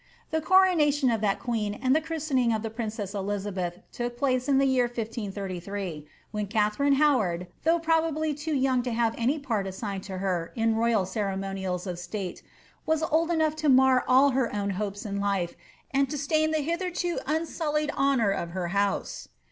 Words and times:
The 0.31 0.41
coronation 0.41 1.11
of 1.11 1.21
that 1.21 1.39
queen 1.39 1.75
and 1.75 1.95
the 1.95 2.01
christening 2.01 2.51
of 2.53 2.63
the 2.63 2.71
princess 2.71 3.13
Elizabeth 3.13 3.81
took 3.91 4.17
place 4.17 4.47
in 4.49 4.57
the 4.57 4.65
year 4.65 4.85
1533, 4.85 6.07
when 6.31 6.47
Katharine 6.47 6.93
Howard, 6.95 7.45
though 7.65 7.79
certainly 7.79 8.33
too 8.33 8.55
young 8.55 8.81
to 8.81 8.93
have 8.93 9.13
any 9.15 9.37
part 9.37 9.67
assigned 9.67 10.01
to 10.05 10.17
her 10.17 10.53
in 10.55 10.75
royal 10.75 11.05
ceremonials 11.05 11.85
of 11.85 11.99
state, 11.99 12.41
was 12.83 13.03
old 13.03 13.29
enough 13.29 13.55
to 13.57 13.69
mar 13.69 14.03
all 14.07 14.31
her 14.31 14.51
own 14.55 14.71
hopes 14.71 15.05
in 15.05 15.19
life 15.19 15.53
and 15.91 16.09
to 16.09 16.17
stain 16.17 16.49
the 16.49 16.61
hitherto 16.61 17.19
unsullied 17.27 17.91
honour 17.91 18.31
of 18.31 18.49
her 18.57 18.69
house. 18.69 19.27